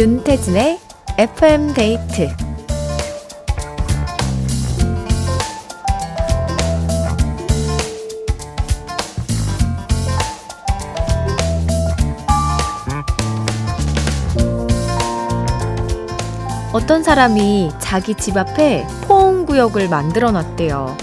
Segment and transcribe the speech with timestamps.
[0.00, 0.78] 윤태진의
[1.18, 2.30] FM 데이트
[16.72, 20.96] 어떤 사람이 자기 집 앞에 포옹구역을 만들어 놨대요.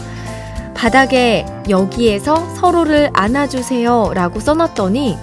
[0.74, 5.20] 바닥에 여기에서 서로를 안아주세요 라고 써놨더니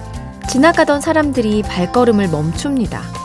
[0.47, 3.24] 지나가던 사람들이 발걸음을 멈춥니다.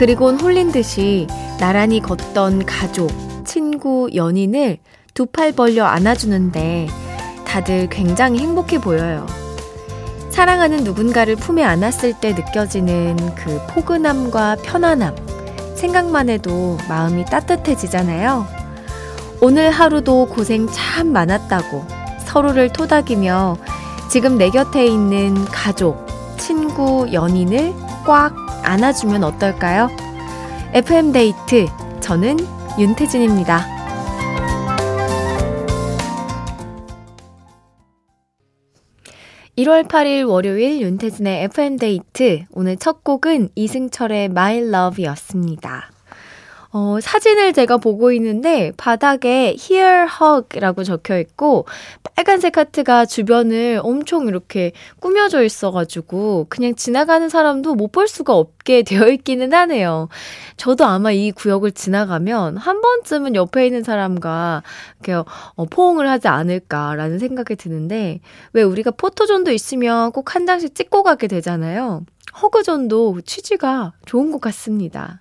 [0.00, 1.26] 그리곤 홀린 듯이
[1.58, 3.10] 나란히 걷던 가족,
[3.44, 4.78] 친구, 연인을
[5.12, 6.88] 두 팔 벌려 안아주는데
[7.44, 9.26] 다들 굉장히 행복해 보여요.
[10.30, 15.14] 사랑하는 누군가를 품에 안았을 때 느껴지는 그 포근함과 편안함,
[15.74, 18.46] 생각만 해도 마음이 따뜻해지잖아요.
[19.42, 21.84] 오늘 하루도 고생 참 많았다고
[22.24, 23.58] 서로를 토닥이며
[24.08, 26.06] 지금 내 곁에 있는 가족,
[26.38, 27.74] 친구, 연인을
[28.06, 29.88] 꽉 안아주면 어떨까요?
[30.72, 31.66] FM데이트,
[31.98, 32.36] 저는
[32.78, 33.66] 윤태진입니다.
[39.58, 42.44] 1월 8일 월요일 윤태진의 FM데이트.
[42.52, 45.90] 오늘 첫 곡은 이승철의 My Love였습니다.
[46.72, 51.66] 어, 사진을 제가 보고 있는데 바닥에 Here Hug라고 적혀 있고
[52.14, 59.08] 빨간색 하트가 주변을 엄청 이렇게 꾸며져 있어가지고 그냥 지나가는 사람도 못 볼 수가 없게 되어
[59.08, 60.08] 있기는 하네요.
[60.56, 64.62] 저도 아마 이 구역을 지나가면 한 번쯤은 옆에 있는 사람과
[65.00, 65.14] 이렇게
[65.56, 68.20] 어, 포옹을 하지 않을까라는 생각이 드는데
[68.52, 72.04] 왜 우리가 포토존도 있으면 꼭 한 장씩 찍고 가게 되잖아요.
[72.40, 75.20] 허그존도 취지가 좋은 것 같습니다.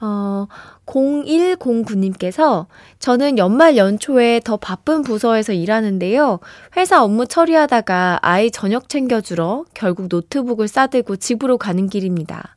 [0.00, 0.46] 어,
[0.86, 2.66] 0109님께서
[2.98, 6.40] 저는 연말 연초에 더 바쁜 부서에서 일하는데요.
[6.76, 12.56] 회사 업무 처리하다가 아이 저녁 챙겨주러 결국 노트북을 싸들고 집으로 가는 길입니다.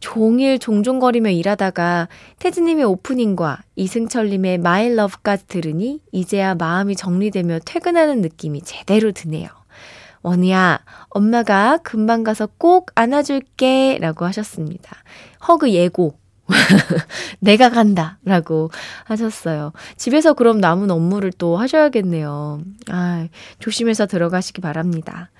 [0.00, 2.08] 종일 종종거리며 일하다가
[2.40, 9.48] 태진님의 오프닝과 이승철님의 My Love까지 들으니 이제야 마음이 정리되며 퇴근하는 느낌이 제대로 드네요.
[10.22, 14.96] 원희야, 엄마가 금방 가서 꼭 안아줄게 라고 하셨습니다.
[15.48, 16.14] 허그 예고
[17.40, 18.18] 내가 간다.
[18.24, 18.70] 라고
[19.04, 19.72] 하셨어요.
[19.96, 22.60] 집에서 그럼 남은 업무를 또 하셔야겠네요.
[22.90, 23.26] 아,
[23.58, 25.30] 조심해서 들어가시기 바랍니다.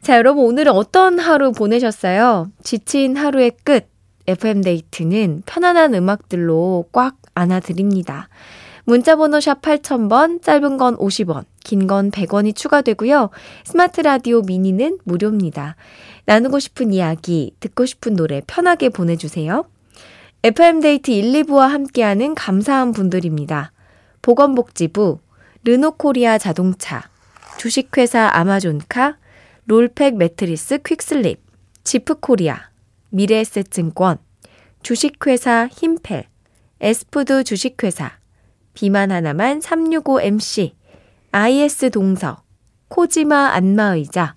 [0.00, 2.50] 자, 여러분, 오늘은 어떤 하루 보내셨어요?
[2.62, 3.88] 지친 하루의 끝.
[4.26, 8.28] FM데이트는 편안한 음악들로 꽉 안아드립니다.
[8.84, 13.30] 문자번호 샵 8000번, 짧은 건 50원, 긴 건 100원이 추가되고요.
[13.64, 15.76] 스마트 라디오 미니는 무료입니다.
[16.26, 19.64] 나누고 싶은 이야기, 듣고 싶은 노래 편하게 보내주세요.
[20.42, 23.72] FM데이트 1, 2부와 함께하는 감사한 분들입니다.
[24.22, 25.18] 보건복지부,
[25.64, 27.10] 르노코리아 자동차,
[27.58, 29.18] 주식회사 아마존카,
[29.66, 31.42] 롤팩 매트리스 퀵슬립,
[31.84, 32.70] 지프코리아,
[33.10, 34.16] 미래에셋증권,
[34.82, 36.24] 주식회사 힘펠,
[36.80, 38.12] 에스푸드 주식회사,
[38.72, 40.72] 비만 하나만 365MC,
[41.32, 42.42] IS 동서,
[42.88, 44.36] 코지마 안마의자,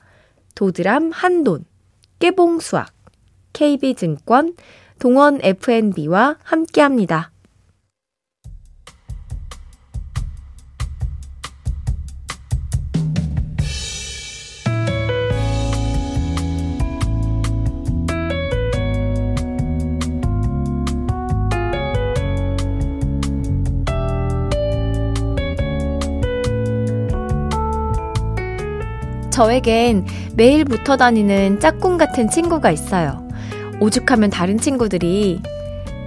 [0.56, 1.64] 도드람 한돈,
[2.20, 2.92] 깨봉수학,
[3.54, 4.56] KB증권,
[5.04, 7.32] 동원 F&B와 함께합니다.
[29.32, 30.06] 저에겐
[30.38, 33.23] 매일 붙어 다니는 짝꿍 같은 친구가 있어요.
[33.80, 35.42] 오죽하면 다른 친구들이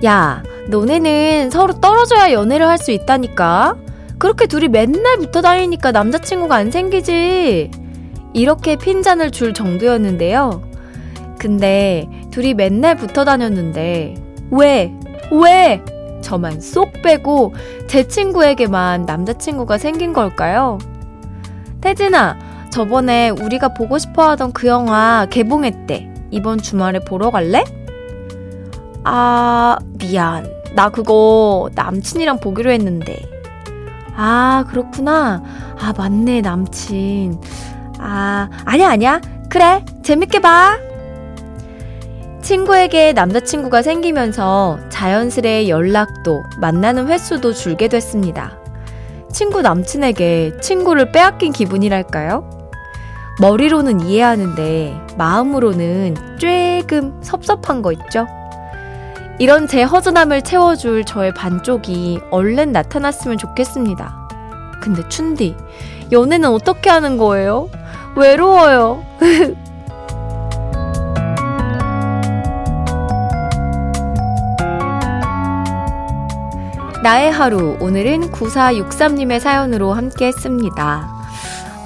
[0.04, 3.76] 야, 너네는 서로 떨어져야 연애를 할 수 있다니까?
[4.18, 7.70] 그렇게 둘이 맨날 붙어 다니니까 남자친구가 안 생기지.
[8.34, 10.62] 이렇게 핀잔을 줄 정도였는데요.
[11.38, 14.14] 근데 둘이 맨날 붙어 다녔는데,
[14.50, 14.92] 왜?
[15.32, 15.82] 왜?
[16.22, 17.54] 저만 쏙 빼고
[17.88, 20.78] 제 친구에게만 남자친구가 생긴 걸까요?
[21.80, 22.36] 태진아,
[22.70, 26.15] 저번에 우리가 보고 싶어 하던 그 영화 개봉했대.
[26.30, 27.64] 이번 주말에 보러 갈래?
[29.04, 30.50] 아, 미안.
[30.74, 33.16] 나 그거 남친이랑 보기로 했는데.
[34.14, 35.42] 아, 그렇구나.
[35.78, 37.40] 아, 맞네, 남친.
[37.98, 39.20] 아, 아니야, 아니야.
[39.48, 40.78] 그래, 재밌게 봐.
[42.42, 48.56] 친구에게 남자친구가 생기면서 자연스레 연락도, 만나는 횟수도 줄게 됐습니다.
[49.32, 52.65] 친구 남친에게 친구를 빼앗긴 기분이랄까요?
[53.38, 58.26] 머리로는 이해하는데 마음으로는 쬐금 섭섭한 거 있죠?
[59.38, 64.28] 이런 제 허전함을 채워줄 저의 반쪽이 얼른 나타났으면 좋겠습니다.
[64.80, 65.54] 근데 춘디,
[66.10, 67.68] 연애는 어떻게 하는 거예요?
[68.16, 69.04] 외로워요.
[77.02, 81.15] 나의 하루, 오늘은 9463님의 사연으로 함께 했습니다.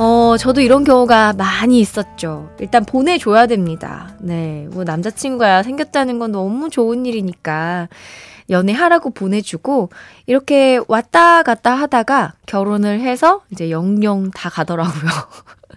[0.02, 2.48] 어, 저도 이런 경우가 많이 있었죠.
[2.58, 4.16] 일단 보내줘야 됩니다.
[4.18, 4.66] 네.
[4.70, 7.88] 뭐 남자친구야 생겼다는 건 너무 좋은 일이니까
[8.48, 9.90] 연애하라고 보내주고
[10.24, 15.10] 이렇게 왔다 갔다 하다가 결혼을 해서 이제 영영 다 가더라고요.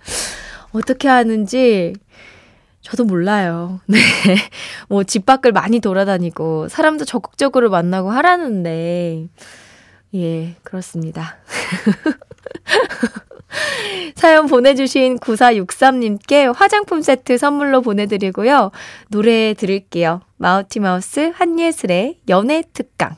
[0.71, 1.93] 어떻게 하는지
[2.81, 3.81] 저도 몰라요.
[3.87, 3.99] 네.
[4.87, 9.27] 뭐 집 밖을 많이 돌아다니고 사람도 적극적으로 만나고 하라는데
[10.15, 11.35] 예, 그렇습니다.
[14.15, 18.71] 사연 보내주신 9463님께 화장품 세트 선물로 보내드리고요.
[19.09, 20.21] 노래 들을게요.
[20.37, 23.15] 마이티마우스 한예슬의 연애 특강.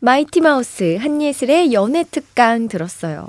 [0.00, 3.28] 마이티마우스 한예슬의 연애 특강 들었어요.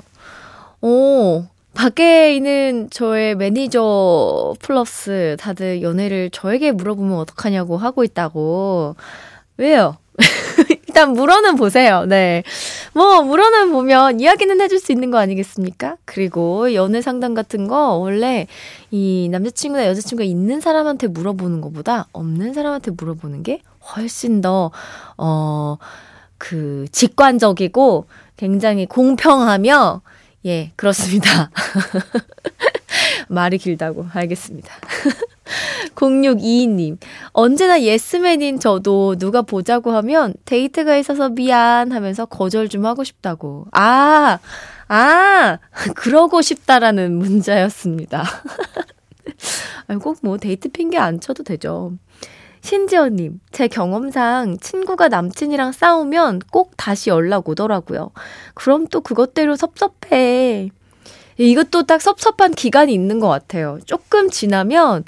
[0.82, 8.96] 오, 밖에 있는 저의 매니저 플러스 다들 연애를 저에게 물어보면 어떡하냐고 하고 있다고.
[9.56, 9.96] 왜요?
[10.96, 12.06] 일단 물어는 보세요.
[12.06, 12.42] 네.
[12.94, 15.98] 뭐, 물어는 보면 이야기는 해줄 수 있는 거 아니겠습니까?
[16.06, 18.46] 그리고 연애 상담 같은 거 원래
[18.90, 23.60] 이 남자친구나 여자친구가 있는 사람한테 물어보는 것보다 없는 사람한테 물어보는 게
[23.94, 24.70] 훨씬 더,
[25.18, 25.76] 어,
[26.38, 28.06] 그, 직관적이고
[28.38, 30.00] 굉장히 공평하며
[30.46, 31.50] 예, 그렇습니다.
[33.28, 34.06] 말이 길다고.
[34.14, 34.72] 알겠습니다.
[35.94, 36.98] 0622님.
[37.32, 43.66] 언제나 예스맨인 저도 누가 보자고 하면 데이트가 있어서 미안 하면서 거절 좀 하고 싶다고.
[43.72, 44.38] 아,
[44.88, 45.58] 아,
[45.96, 48.24] 그러고 싶다라는 문자였습니다.
[50.00, 51.92] 꼭 뭐 데이트 핑계 안 쳐도 되죠.
[52.62, 58.10] 신지연님, 제 경험상 친구가 남친이랑 싸우면 꼭 다시 연락 오더라고요.
[58.54, 60.70] 그럼 또 그것대로 섭섭해.
[61.38, 63.78] 이것도 딱 섭섭한 기간이 있는 것 같아요.
[63.86, 65.04] 조금 지나면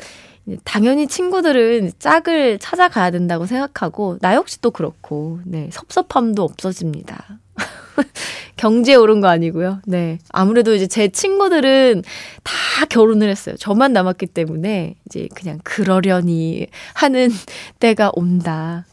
[0.65, 7.39] 당연히 친구들은 짝을 찾아가야 된다고 생각하고 나 역시 또 그렇고 네 섭섭함도 없어집니다.
[8.57, 9.81] 경제 오른 거 아니고요.
[9.87, 10.19] 네.
[10.31, 12.03] 아무래도 이제 제 친구들은
[12.43, 13.57] 다 결혼을 했어요.
[13.57, 17.31] 저만 남았기 때문에 이제 그냥 그러려니 하는
[17.81, 18.85] 때가 온다.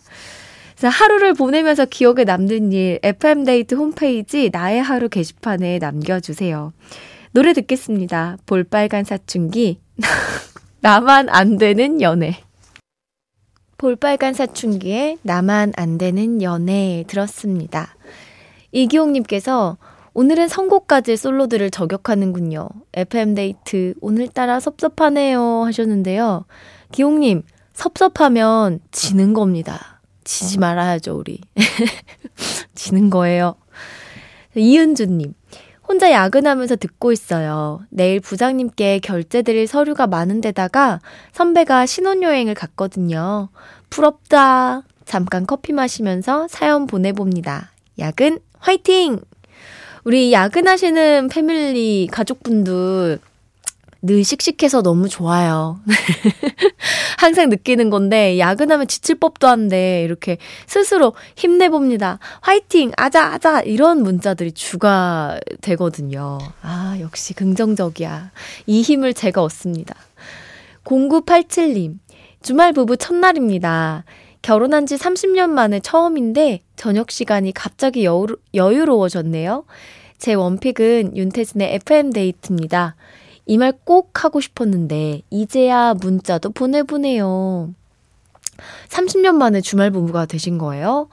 [0.78, 6.74] 그래서 하루를 보내면서 기억에 남는 일 FM데이트 홈페이지 나의 하루 게시판에 남겨주세요.
[7.32, 8.38] 노래 듣겠습니다.
[8.46, 9.80] 볼빨간 사춘기.
[10.86, 12.44] 나만 안 되는 연애.
[13.80, 17.96] 볼빨간 사춘기에 나만 안 되는 연애 들었습니다.
[18.72, 19.78] 이기홍님께서
[20.14, 22.70] 오늘은 선곡까지 솔로들을 저격하는군요.
[22.94, 26.46] FM데이트 오늘따라 섭섭하네요 하셨는데요.
[26.92, 27.42] 기홍님,
[27.74, 30.02] 섭섭하면 지는 겁니다.
[30.24, 31.42] 지지 말아야죠, 우리.
[32.76, 33.56] 지는 거예요.
[34.56, 35.34] 이은주님,
[35.88, 37.82] 혼자 야근하면서 듣고 있어요.
[37.90, 41.00] 내일 부장님께 결제드릴 서류가 많은데다가
[41.32, 43.50] 선배가 신혼여행을 갔거든요.
[43.90, 44.82] 부럽다.
[45.06, 47.72] 잠깐 커피 마시면서 사연 보내봅니다.
[48.00, 49.20] 야근 화이팅!
[50.04, 53.20] 우리 야근하시는 패밀리 가족분들
[54.06, 55.80] 늘 씩씩해서 너무 좋아요.
[57.18, 60.38] 항상 느끼는 건데, 야근하면 지칠 법도 한데, 이렇게
[60.68, 62.20] 스스로 힘내봅니다.
[62.42, 62.92] 화이팅!
[62.98, 63.62] 아자, 아자!
[63.62, 66.38] 이런 문자들이 주가 되거든요.
[66.62, 68.32] 아, 역시 긍정적이야.
[68.68, 69.96] 이 힘을 제가 얻습니다.
[70.84, 71.98] 0987님,
[72.42, 74.04] 주말 부부 첫날입니다.
[74.44, 79.66] 결혼한 지 30년 만에 처음인데 저녁 시간이 갑자기 여유, 여유로워졌네요.
[80.20, 82.96] 제 원픽은 윤태진의 FM 데이트입니다.
[83.48, 87.74] 이 말 꼭 하고 싶었는데 이제야 문자도 보내보네요.
[88.90, 91.10] 30년 만에 주말 부부가 되신 거예요?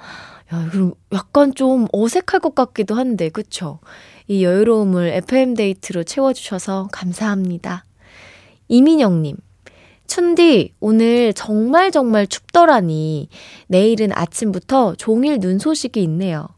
[0.53, 3.81] 야, 그럼 약간 좀 어색할 것 같기도 한데, 그쵸?
[4.29, 7.85] 이 여유로움을 FM 데이트로 채워주셔서 감사합니다.
[8.69, 9.37] 이민영님,
[10.07, 13.29] 춘디, 오늘 정말 정말 춥더라니.
[13.67, 16.49] 내일은 아침부터 종일 눈 소식이 있네요.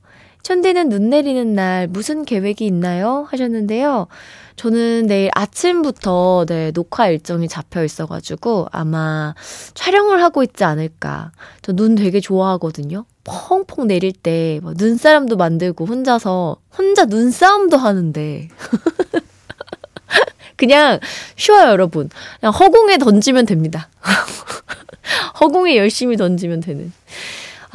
[0.45, 3.27] 춘디는 눈 내리는 날 무슨 계획이 있나요?
[3.31, 4.09] 하셨는데요.
[4.57, 9.35] 저는 내일 아침부터 네, 녹화 일정이 잡혀 있어가지고 아마
[9.75, 11.33] 촬영을 하고 있지 않을까.
[11.63, 13.07] 저 눈 되게 좋아하거든요.
[13.25, 18.49] 펑펑 내릴 때 눈사람도 만들고 혼자서 혼자 눈싸움도 하는데
[20.57, 21.01] 그냥
[21.37, 22.11] 쉬워요, 여러분.
[22.39, 23.89] 그냥 허공에 던지면 됩니다.
[25.41, 26.93] 허공에 열심히 던지면 되는.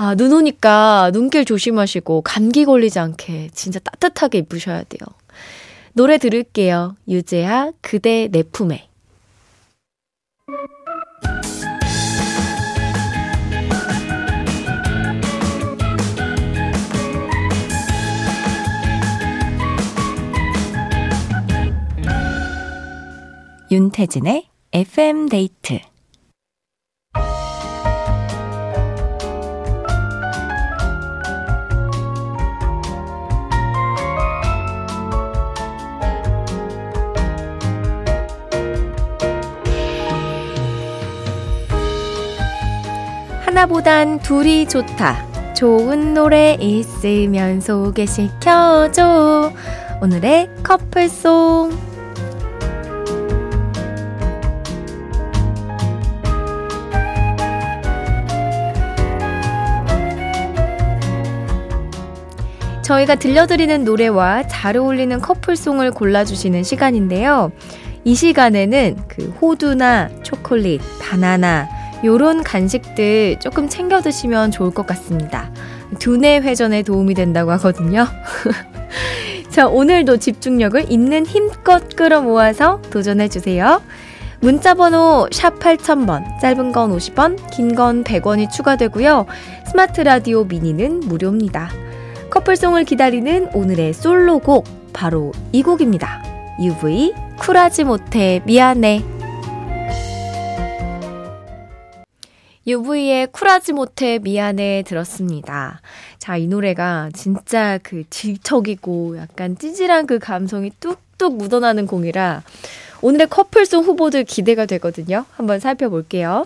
[0.01, 5.01] 아, 눈 오니까 눈길 조심하시고 감기 걸리지 않게 진짜 따뜻하게 입으셔야 돼요.
[5.91, 6.96] 노래 들을게요.
[7.10, 8.88] 유재하, 그대 내 품에.
[23.70, 25.82] 윤태진의 FM 데이트
[43.50, 45.53] 하나보단 둘이 좋다.
[45.56, 49.51] 좋은 노래 있으면 소개시켜줘.
[50.03, 51.75] 오늘의 커플송.
[62.84, 67.51] 저희가 들려드리는 노래와 잘 어울리는 커플송을 골라주시는 시간인데요.
[68.03, 75.51] 이 시간에는 그 호두나 초콜릿, 바나나, 요런 간식들 조금 챙겨 드시면 좋을 것 같습니다.
[76.00, 78.08] 두뇌 회전에 도움이 된다고 하거든요.
[79.50, 83.82] 자, 오늘도 집중력을 있는 힘껏 끌어모아서 도전해 주세요.
[84.41, 89.25] 문자 번호 샵 8000번, 짧은 건 50원, 긴 건 100원이 추가되고요.
[89.70, 91.70] 스마트 라디오 미니는 무료입니다.
[92.29, 96.24] 커플송을 기다리는 오늘의 솔로곡 바로 이 곡입니다.
[96.62, 99.19] UV 쿨하지 못해 미안해.
[102.70, 105.82] UV의 쿨하지 못해 미안해 들었습니다.
[106.20, 112.44] 자, 이 노래가 진짜 그 질척이고 약간 찌질한 그 감성이 뚝뚝 묻어나는 곡이라
[113.02, 115.26] 오늘의 커플송 후보들 기대가 되거든요.
[115.32, 116.46] 한번 살펴볼게요.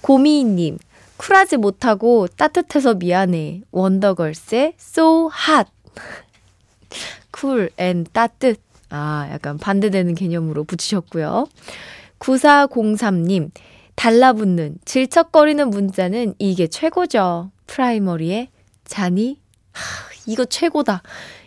[0.00, 0.78] 고미희님,
[1.16, 3.60] 쿨하지 못하고 따뜻해서 미안해.
[3.70, 5.70] 원더걸스의 So Hot.
[7.30, 8.58] cool and 따뜻.
[8.90, 11.46] 아, 약간 반대되는 개념으로 붙이셨고요.
[12.18, 13.50] 9403님,
[13.94, 17.50] 달라붙는, 질척거리는 문자는 이게 최고죠.
[17.66, 18.48] 프라이머리의
[18.84, 19.38] 잔이?
[19.72, 19.82] 하,
[20.26, 21.02] 이거 최고다.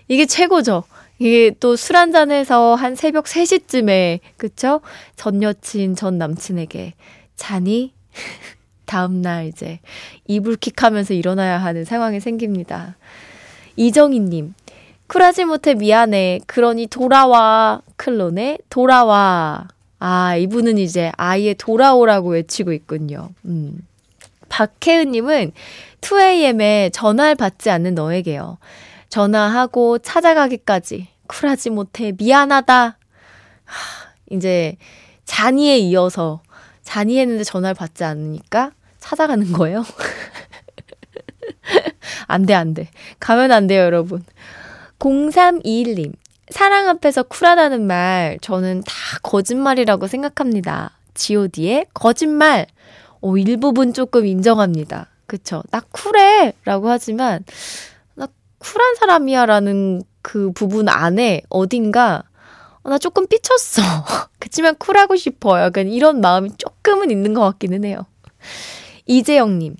[0.07, 0.83] 이게 최고죠.
[1.19, 4.81] 이게 또 술 한잔해서 한 새벽 3시쯤에, 그쵸?
[5.15, 6.93] 전 여친, 전 남친에게
[7.35, 7.93] 잔이?
[8.85, 9.79] 다음날 이제
[10.27, 12.95] 이불킥 하면서 일어나야 하는 상황이 생깁니다.
[13.77, 14.53] 이정희님,
[15.07, 16.41] 쿨하지 못해 미안해.
[16.47, 17.81] 그러니 돌아와.
[17.97, 19.67] 클론의 돌아와.
[19.99, 23.29] 아, 이분은 이제 아이의 돌아오라고 외치고 있군요.
[23.45, 23.85] 음.
[24.49, 25.51] 박혜은님은
[26.01, 28.57] 2AM에 전화를 받지 않는 너에게요.
[29.09, 32.97] 전화하고 찾아가기까지 쿨하지 못해 미안하다.
[33.65, 34.77] 하, 이제
[35.25, 36.41] 잔이에 이어서
[36.83, 39.83] 잔이했는데 전화를 받지 않으니까 찾아가는 거예요.
[42.27, 42.89] 안 돼, 안 돼.
[43.19, 44.23] 가면 안 돼요, 여러분.
[44.99, 46.13] 0321님.
[46.49, 50.91] 사랑 앞에서 쿨하다는 말, 저는 다 거짓말이라고 생각합니다.
[51.15, 52.67] god의 거짓말.
[53.21, 55.07] 어, 일부분 조금 인정합니다.
[55.25, 55.63] 그쵸.
[55.71, 56.53] 나 쿨해!
[56.65, 57.43] 라고 하지만,
[58.13, 58.27] 나
[58.59, 62.23] 쿨한 사람이야 라는 그 부분 안에 어딘가
[62.83, 63.81] 어, 나 조금 삐쳤어.
[64.39, 65.59] 그치만 쿨하고 싶어.
[65.59, 68.05] 약간 이런 마음이 조금은 있는 것 같기는 해요.
[69.07, 69.75] 이재영님,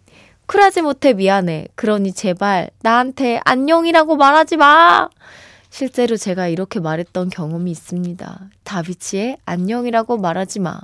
[0.48, 1.68] 쿨하지 못해 미안해.
[1.76, 5.10] 그러니 제발 나한테 안녕이라고 말하지 마.
[5.76, 8.50] 실제로 제가 이렇게 말했던 경험이 있습니다.
[8.64, 10.80] 다비치의 안녕이라고 말하지 마.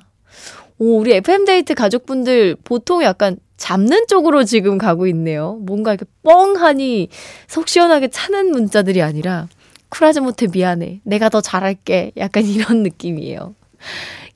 [0.79, 5.53] 오, 우리 FM데이트 가족분들 보통 약간 잡는 쪽으로 지금 가고 있네요.
[5.61, 7.07] 뭔가 이렇게 뻥하니
[7.47, 9.47] 속 시원하게 차는 문자들이 아니라
[9.87, 10.99] 쿨하지 못해 미안해.
[11.05, 12.11] 내가 더 잘할게.
[12.17, 13.55] 약간 이런 느낌이에요.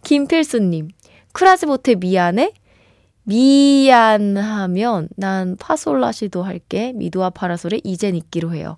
[0.05, 0.87] 김필수님,
[1.33, 2.53] 쿨하지 못해 미안해?
[3.23, 6.93] 미안하면 난 파솔라시도 할게.
[6.95, 8.77] 미도와 파라솔에 이젠 있기로 해요.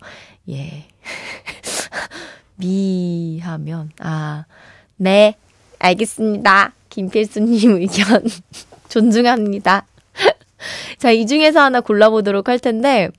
[0.49, 0.87] 예.
[2.57, 4.45] 미하면, 아,
[4.97, 5.35] 네.
[5.79, 6.73] 알겠습니다.
[6.89, 8.23] 김필수님 의견
[8.89, 9.85] 존중합니다.
[10.97, 13.09] 자, 이 중에서 하나 골라보도록 할 텐데,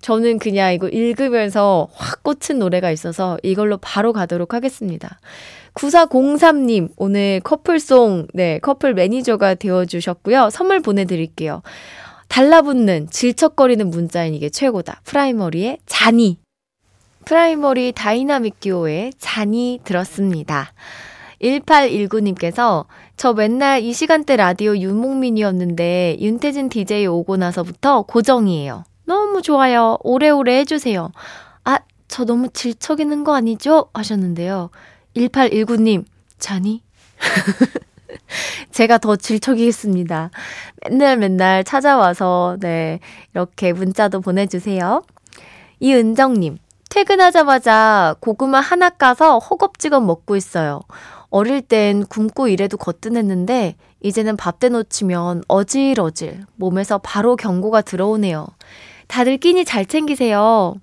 [0.00, 5.20] 저는 그냥 이거 읽으면서 확 꽂힌 노래가 있어서 이걸로 바로 가도록 하겠습니다.
[5.74, 10.50] 9403님, 오늘 커플송, 네, 커플 매니저가 되어주셨고요.
[10.50, 11.62] 선물 보내드릴게요.
[12.26, 15.02] 달라붙는, 질척거리는 문자인 이게 최고다.
[15.04, 16.38] 프라이머리의 자니.
[17.28, 20.72] 프라이머리 다이나믹 듀오의 자니 들었습니다.
[21.42, 22.86] 1819님께서
[23.18, 28.84] 저 맨날 이 시간대 라디오 유목민이었는데 윤태진 DJ 오고 나서부터 고정이에요.
[29.04, 29.98] 너무 좋아요.
[30.04, 31.12] 오래오래 해주세요.
[31.64, 33.90] 아, 저 너무 질척이는 거 아니죠?
[33.92, 34.70] 하셨는데요.
[35.14, 36.06] 1819님,
[36.38, 36.82] 자니?
[38.72, 40.30] 제가 더 질척이겠습니다.
[40.88, 43.00] 맨날 맨날 찾아와서, 네,
[43.34, 45.02] 이렇게 문자도 보내주세요.
[45.80, 46.56] 이은정님,
[46.88, 50.80] 퇴근하자마자 고구마 하나 까서 허겁지겁 먹고 있어요.
[51.30, 58.46] 어릴 땐 굶고 이래도 거뜬했는데 이제는 밥 대놓치면 어질어질 몸에서 바로 경고가 들어오네요.
[59.06, 60.76] 다들 끼니 잘 챙기세요.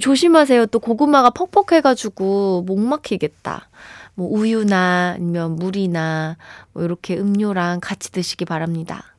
[0.00, 0.66] 조심하세요.
[0.66, 3.68] 또 고구마가 퍽퍽해가지고 목 막히겠다.
[4.14, 6.36] 뭐 우유나 아니면 물이나
[6.72, 9.14] 뭐 이렇게 음료랑 같이 드시기 바랍니다.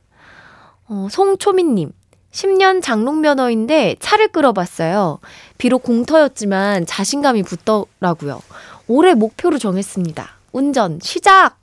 [0.87, 1.93] 어, 송초민님.
[2.31, 5.19] 10년 장롱면허인데 차를 끌어봤어요.
[5.57, 8.41] 비록 공터였지만 자신감이 붙더라고요.
[8.87, 10.29] 올해 목표로 정했습니다.
[10.53, 11.57] 운전 시작!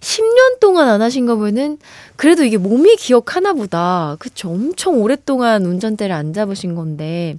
[0.00, 1.78] 10년 동안 안 하신 거면은
[2.16, 4.16] 그래도 이게 몸이 기억하나 보다.
[4.18, 4.50] 그쵸.
[4.50, 7.36] 엄청 오랫동안 운전대를 안 잡으신 건데.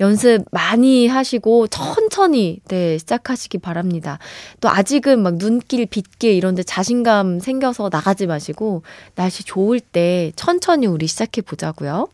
[0.00, 4.18] 연습 많이 하시고 천천히 네, 시작하시기 바랍니다.
[4.60, 8.82] 또 아직은 막 눈길, 빗길 이런 데 자신감 생겨서 나가지 마시고
[9.14, 12.08] 날씨 좋을 때 천천히 우리 시작해 보자고요.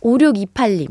[0.00, 0.88] 5628님.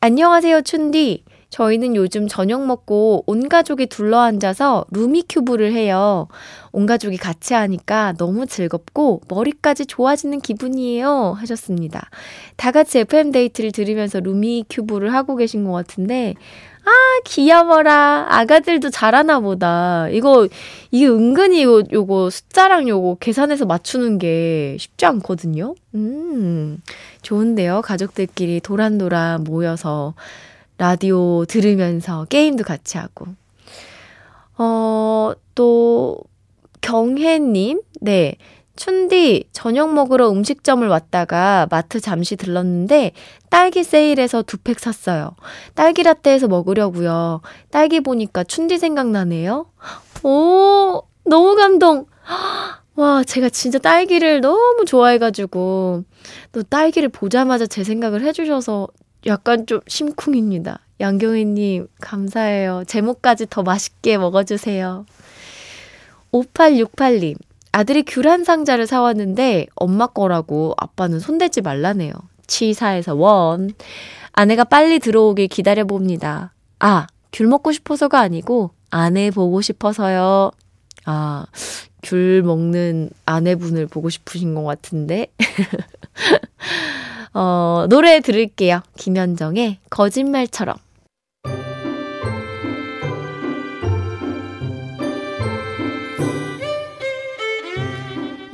[0.00, 1.22] 안녕하세요, 춘디.
[1.52, 6.26] 저희는 요즘 저녁 먹고 온 가족이 둘러앉아서 루미큐브를 해요.
[6.72, 11.36] 온 가족이 같이 하니까 너무 즐겁고 머리까지 좋아지는 기분이에요.
[11.38, 12.08] 하셨습니다.
[12.56, 16.34] 다 같이 FM데이트를 들으면서 루미큐브를 하고 계신 것 같은데,
[16.84, 16.90] 아,
[17.26, 18.28] 귀여워라.
[18.30, 20.08] 아가들도 잘하나 보다.
[20.08, 20.48] 이거,
[20.90, 25.74] 이게 은근히 이거, 요거 숫자랑 요거 계산해서 맞추는 게 쉽지 않거든요?
[25.94, 26.80] 음,
[27.20, 27.82] 좋은데요.
[27.82, 30.14] 가족들끼리 도란도란 모여서
[30.82, 33.26] 라디오 들으면서 게임도 같이 하고.
[34.58, 36.18] 어, 또,
[36.80, 38.34] 경혜님, 네.
[38.74, 43.12] 춘디, 저녁 먹으러 음식점을 왔다가 마트 잠시 들렀는데
[43.48, 45.36] 딸기 세일해서 두 팩 샀어요.
[45.74, 47.42] 딸기 라떼에서 먹으려고요.
[47.70, 49.66] 딸기 보니까 춘디 생각나네요.
[50.24, 52.06] 오, 너무 감동.
[52.96, 56.02] 와, 제가 진짜 딸기를 너무 좋아해가지고,
[56.50, 58.88] 또 딸기를 보자마자 제 생각을 해주셔서
[59.26, 60.80] 약간 좀 심쿵입니다.
[61.00, 62.84] 양경희님, 감사해요.
[62.86, 65.04] 제목까지 더 맛있게 먹어주세요.
[66.32, 67.36] 5868님,
[67.72, 72.12] 아들이 귤한 상자를 사왔는데 엄마 거라고 아빠는 손대지 말라네요.
[72.46, 73.72] 치사해서 원.
[74.32, 76.52] 아내가 빨리 들어오길 기다려봅니다.
[76.80, 80.50] 아, 귤 먹고 싶어서가 아니고 아내 보고 싶어서요.
[81.04, 81.46] 아,
[82.02, 85.28] 귤 먹는 아내분을 보고 싶으신 것 같은데.
[87.34, 88.82] 어, 노래 들을게요.
[88.96, 90.76] 김현정의 거짓말처럼.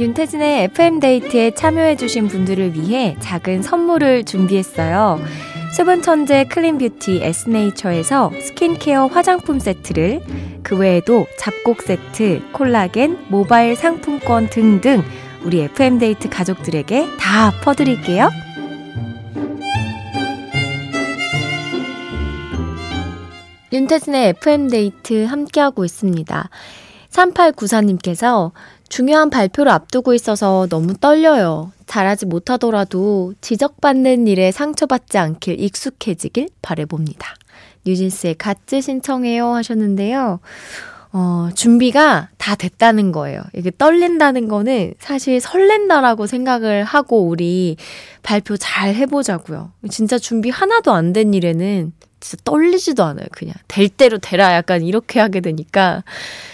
[0.01, 5.19] 윤태진의 FM데이트에 참여해주신 분들을 위해 작은 선물을 준비했어요.
[5.75, 10.21] 수분 천재 클린뷰티 에스네이처에서 스킨케어 화장품 세트를
[10.63, 15.03] 그 외에도 잡곡 세트, 콜라겐, 모바일 상품권 등등
[15.43, 18.29] 우리 FM데이트 가족들에게 다 퍼드릴게요.
[23.73, 26.49] 윤태진의 FM데이트 함께하고 있습니다.
[27.11, 28.53] 3894님께서
[28.89, 31.73] 중요한 발표를 앞두고 있어서 너무 떨려요.
[31.87, 37.35] 잘하지 못하더라도 지적받는 일에 상처받지 않길 익숙해지길 바래봅니다.
[37.87, 40.41] 뉴진스의 갓즈 신청해요 하셨는데요.
[41.13, 43.43] 어, 준비가 다 됐다는 거예요.
[43.55, 47.77] 이게 떨린다는 거는 사실 설렌다라고 생각을 하고 우리
[48.23, 49.73] 발표 잘 해보자고요.
[49.91, 53.27] 진짜 준비 하나도 안 된 일에는 진짜 떨리지도 않아요.
[53.33, 56.03] 그냥 될 대로 되라 약간 이렇게 하게 되니까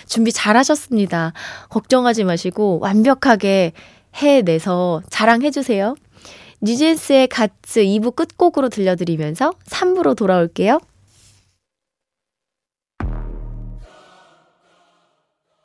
[0.06, 1.32] 준비 잘 하셨습니다.
[1.68, 3.72] 걱정하지 마시고 완벽하게
[4.14, 5.94] 해내서 자랑해 주세요.
[6.60, 10.80] 뉴진스의 갓즈 2부 끝곡으로 들려드리면서 3부로 돌아올게요.